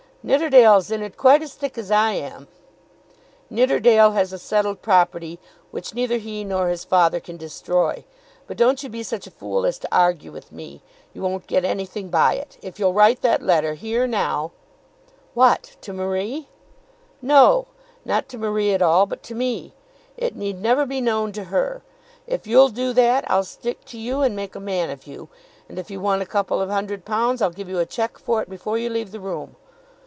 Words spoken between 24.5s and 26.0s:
a man of you. And if you